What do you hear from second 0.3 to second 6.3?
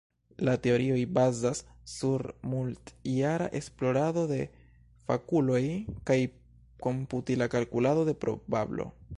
La teorioj bazas sur multjara esplorado de fakuloj kaj